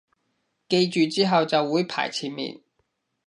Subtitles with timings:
[0.67, 2.63] 記住之後就會排前面